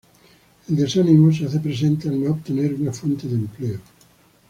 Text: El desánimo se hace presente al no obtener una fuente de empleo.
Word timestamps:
El 0.67 0.77
desánimo 0.77 1.31
se 1.31 1.45
hace 1.45 1.59
presente 1.59 2.09
al 2.09 2.23
no 2.23 2.31
obtener 2.31 2.73
una 2.73 2.91
fuente 2.91 3.27
de 3.27 3.35
empleo. 3.35 3.79